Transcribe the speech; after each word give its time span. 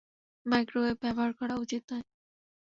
Microwave 0.45 0.97
ব্যবহার 1.03 1.31
করা 1.39 1.55
উচিত 1.63 1.83
নয়। 1.91 2.05